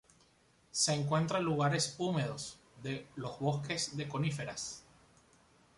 Se 0.71 0.95
encuentra 0.95 1.37
en 1.37 1.45
lugares 1.45 1.93
húmedos 1.99 2.59
de 2.81 3.05
los 3.17 3.37
bosques 3.39 3.95
de 3.97 4.07
coníferas. 4.09 4.83